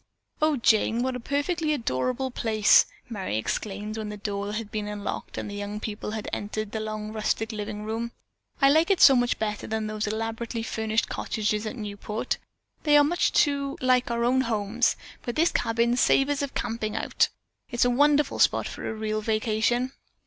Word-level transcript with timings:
"Oh, 0.41 0.57
Jane, 0.57 1.03
what 1.03 1.15
a 1.15 1.19
perfectly 1.19 1.73
adorable 1.73 2.31
place," 2.31 2.87
Merry 3.07 3.37
exclaimed 3.37 3.97
when 3.99 4.09
the 4.09 4.17
door 4.17 4.53
had 4.53 4.71
been 4.71 4.87
unlocked 4.87 5.37
and 5.37 5.47
the 5.47 5.53
young 5.53 5.79
people 5.79 6.09
had 6.09 6.27
entered 6.33 6.71
the 6.71 6.79
long 6.79 7.13
rustic 7.13 7.51
living 7.51 7.83
room. 7.83 8.11
"I 8.59 8.71
like 8.71 8.89
it 8.89 8.99
so 8.99 9.15
much 9.15 9.37
better 9.37 9.67
than 9.67 9.85
those 9.85 10.07
elaborately 10.07 10.63
furnished 10.63 11.07
cottages 11.07 11.67
at 11.67 11.75
Newport. 11.75 12.39
They 12.81 12.97
are 12.97 13.05
too 13.15 13.69
much 13.73 13.79
like 13.83 14.09
our 14.09 14.23
own 14.23 14.41
homes, 14.41 14.95
but 15.21 15.35
this 15.35 15.51
cabin 15.51 15.95
savors 15.95 16.41
of 16.41 16.55
camping 16.55 16.95
out. 16.95 17.29
It's 17.69 17.85
a 17.85 17.91
wonderful 17.91 18.39
spot 18.39 18.67
for 18.67 18.89
a 18.89 18.95
real 18.95 19.21
vacation." 19.21 19.91